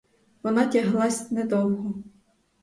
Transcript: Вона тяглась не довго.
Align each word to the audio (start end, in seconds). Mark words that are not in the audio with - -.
Вона 0.43 0.65
тяглась 0.67 1.31
не 1.31 1.43
довго. 1.43 1.93